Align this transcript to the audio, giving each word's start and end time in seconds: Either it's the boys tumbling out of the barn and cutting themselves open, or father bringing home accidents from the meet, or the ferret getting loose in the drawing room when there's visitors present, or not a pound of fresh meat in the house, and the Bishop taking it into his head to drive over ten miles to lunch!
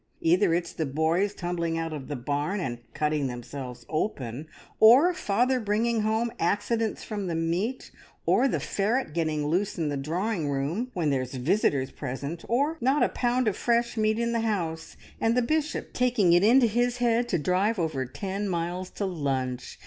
Either 0.21 0.51
it's 0.51 0.73
the 0.73 0.83
boys 0.87 1.31
tumbling 1.35 1.77
out 1.77 1.93
of 1.93 2.07
the 2.07 2.15
barn 2.15 2.59
and 2.59 2.79
cutting 2.91 3.27
themselves 3.27 3.85
open, 3.87 4.47
or 4.79 5.13
father 5.13 5.59
bringing 5.59 6.01
home 6.01 6.31
accidents 6.39 7.03
from 7.03 7.27
the 7.27 7.35
meet, 7.35 7.91
or 8.25 8.47
the 8.47 8.59
ferret 8.59 9.13
getting 9.13 9.45
loose 9.45 9.77
in 9.77 9.89
the 9.89 9.95
drawing 9.97 10.49
room 10.49 10.89
when 10.95 11.11
there's 11.11 11.35
visitors 11.35 11.91
present, 11.91 12.43
or 12.49 12.79
not 12.81 13.03
a 13.03 13.09
pound 13.09 13.47
of 13.47 13.55
fresh 13.55 13.95
meat 13.95 14.17
in 14.17 14.31
the 14.31 14.41
house, 14.41 14.97
and 15.19 15.37
the 15.37 15.41
Bishop 15.43 15.93
taking 15.93 16.33
it 16.33 16.43
into 16.43 16.65
his 16.65 16.97
head 16.97 17.29
to 17.29 17.37
drive 17.37 17.77
over 17.77 18.03
ten 18.07 18.49
miles 18.49 18.89
to 18.89 19.05
lunch! 19.05 19.77